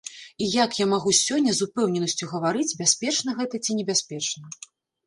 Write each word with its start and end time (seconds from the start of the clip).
І 0.45 0.45
як 0.53 0.71
я 0.83 0.87
магу 0.93 1.13
сёння 1.17 1.51
з 1.57 1.63
упэўненасцю 1.67 2.31
гаварыць, 2.35 2.69
бяспечна 2.81 3.29
гэта 3.43 3.55
ці 3.65 3.71
небяспечна? 3.83 4.57